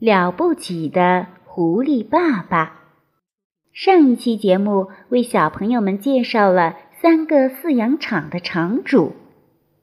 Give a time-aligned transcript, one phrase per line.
[0.00, 2.84] 了不起的狐狸爸爸。
[3.72, 9.14] 上一期节目为小朋友们介绍了三个饲养场的场主，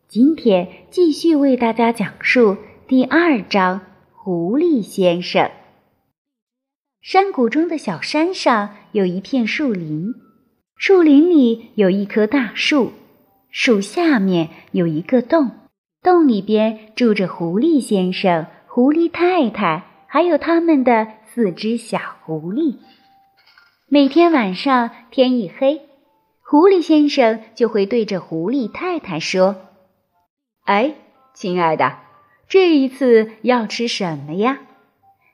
[0.07, 3.79] 今天继续为大家讲述第二章
[4.13, 5.43] 《狐狸先生》。
[7.01, 10.13] 山谷中的小山上有一片树林，
[10.77, 12.93] 树林里有一棵大树，
[13.49, 15.51] 树下面有一个洞，
[16.01, 19.83] 洞里边住着狐狸先生、狐狸太太。
[20.15, 22.77] 还有他们的四只小狐狸。
[23.89, 25.81] 每天晚上天一黑，
[26.41, 29.57] 狐狸先生就会对着狐狸太太说
[30.63, 30.95] ：“哎，
[31.33, 31.97] 亲爱的，
[32.47, 34.59] 这一次要吃什么呀？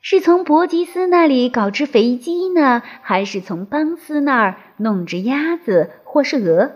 [0.02, 6.72] 是从伯吉斯那里搞只肥鸡呢，还是从邦斯那儿弄只鸭子或是鹅？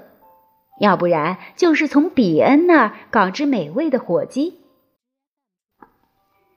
[0.79, 4.59] 要不然就是从比恩那儿搞只美味的火鸡。”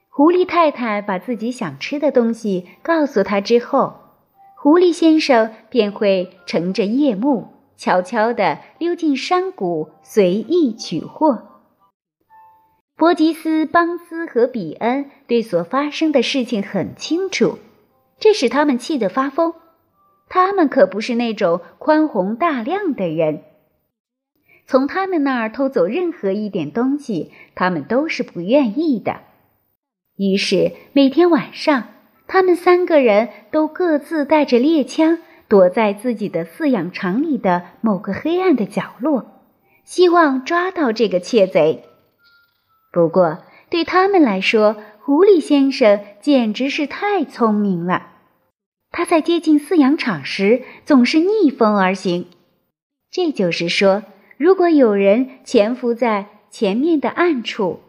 [0.09, 3.95] 狐狸太太把自己想吃的东西告诉他之后，
[4.57, 11.45] 狐狸先生便会乘着夜幕，悄悄地溜进山谷，随意取货。
[12.97, 17.57] 伯吉斯、邦斯和比恩对所发生的事情很清楚，
[18.19, 19.53] 这使他们气得发疯。
[20.27, 23.43] 他们可不是那种宽宏大量的人，
[24.67, 29.21] 从他们那儿偷走任何一点东西，他们都是不愿意的。
[30.19, 31.85] 于是每天晚上，
[32.27, 39.45] 他们三个人都各自带着猎枪，躲在自己的饲养场里的某个黑暗的角落，
[39.85, 41.85] 希望抓到这个窃贼。
[42.91, 43.37] 不过，
[43.69, 48.07] 对他们来说，狐狸先生简直是太聪明了。
[48.91, 52.27] 他在接近饲养场时总是逆风而行，
[53.09, 54.03] 这就是说，
[54.35, 57.79] 如果有人潜伏在前面的暗处。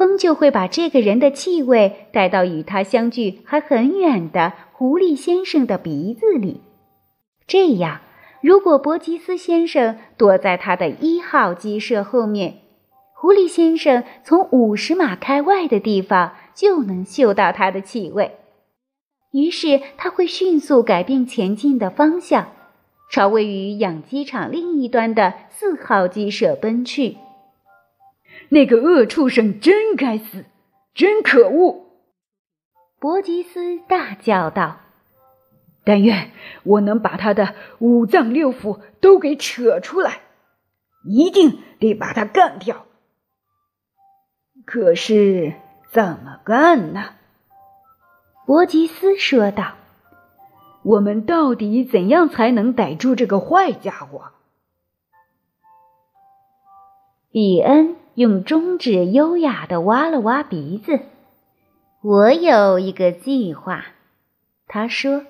[0.00, 6.62] 风就会把这个人的气味带到与他相距还很远的狐狸先生的鼻子里。
[7.46, 8.00] 这样，
[8.40, 12.60] 如果伯吉斯先生躲在他的一号鸡舍后面，
[13.12, 18.36] 狐狸先生从五十码开外的地方就能嗅到他的气味。
[19.32, 22.48] 于是，他会迅速改变前进的方向，
[23.12, 27.18] 朝位于养鸡场另一端的四号鸡舍奔去。
[28.52, 30.44] 那个恶畜生真该死，
[30.92, 31.86] 真可恶！
[32.98, 34.80] 伯吉斯大叫道
[35.84, 36.32] ：“但愿
[36.64, 40.22] 我能把他的五脏六腑都给扯出来，
[41.04, 42.86] 一定得把他干掉。
[44.66, 45.54] 可是
[45.92, 47.14] 怎么干呢？”
[48.46, 49.76] 伯吉斯说道
[50.82, 54.32] ：“我们到底怎样才能逮住这个坏家伙？”
[57.30, 57.94] 比恩。
[58.20, 61.00] 用中指优雅地挖了挖鼻子。
[62.02, 63.86] 我有一个计划，
[64.66, 65.24] 他说：“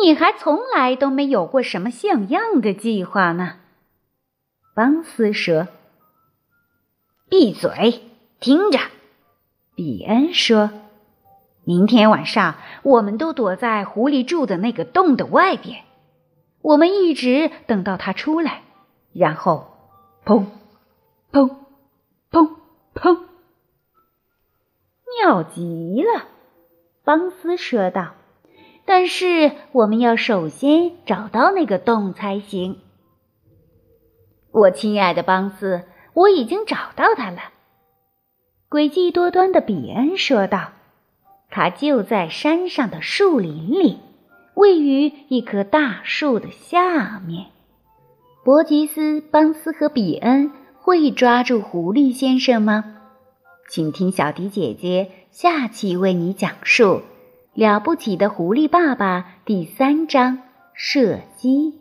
[0.00, 3.56] 你还从来都没有过什么像样的计划呢。”
[4.76, 5.66] 邦斯说
[7.28, 8.02] ：“闭嘴，
[8.38, 8.78] 听着。”
[9.74, 10.70] 比恩说
[11.66, 12.54] ：“明天晚上，
[12.84, 15.82] 我们都躲在狐狸住的那个洞的外边，
[16.62, 18.62] 我们一直等到他出来，
[19.12, 19.66] 然后，
[20.24, 20.44] 砰！”
[21.32, 21.56] 砰，
[22.30, 22.56] 砰，
[22.94, 23.18] 砰！
[25.20, 26.26] 妙极了，
[27.04, 28.14] 邦斯说道。
[28.84, 32.78] 但是我们要首先找到那个洞才行。
[34.50, 35.84] 我亲爱的邦斯，
[36.14, 37.38] 我已经找到它了。
[38.70, 40.70] 诡计多端的比恩说道。
[41.50, 44.00] 它就在山上的树林里，
[44.54, 47.46] 位于一棵大树的下面。
[48.44, 50.52] 伯吉斯、邦斯和比恩。
[50.88, 52.82] 会抓住狐狸先生吗？
[53.68, 56.84] 请听小迪姐姐下期为你讲述
[57.52, 60.38] 《了不起的狐狸爸爸》第三章：
[60.72, 61.74] 射击。